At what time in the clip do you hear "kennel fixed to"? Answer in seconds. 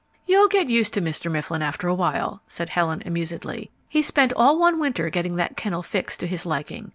5.55-6.25